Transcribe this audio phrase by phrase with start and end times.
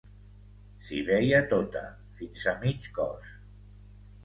[0.87, 1.85] S'hi veia tota,
[2.23, 3.31] fins a mig cos